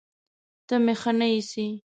ته 0.67 0.75
مې 0.83 0.93
ښه 1.01 1.11
نه 1.19 1.27
ايسې 1.33 1.67